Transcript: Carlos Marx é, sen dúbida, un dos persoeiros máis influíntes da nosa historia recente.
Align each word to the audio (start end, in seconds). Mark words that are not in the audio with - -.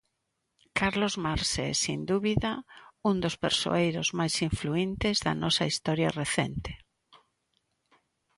Carlos 0.79 1.15
Marx 1.25 1.45
é, 1.67 1.69
sen 1.83 1.99
dúbida, 2.11 2.51
un 3.09 3.15
dos 3.23 3.35
persoeiros 3.43 4.07
máis 4.19 4.35
influíntes 4.47 5.15
da 5.25 5.33
nosa 5.43 5.63
historia 5.71 6.09
recente. 6.21 6.71